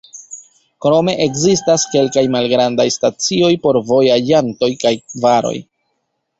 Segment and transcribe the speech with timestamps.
[0.85, 5.57] Krome ekzistas kelkaj malgrandaj stacioj por vojaĝantoj kaj varoj.